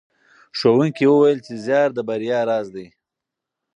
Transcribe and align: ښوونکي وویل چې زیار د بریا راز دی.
ښوونکي 0.57 1.05
وویل 1.09 1.39
چې 1.45 1.53
زیار 1.65 1.89
د 1.93 1.99
بریا 2.07 2.39
راز 2.49 2.67
دی. 2.75 2.87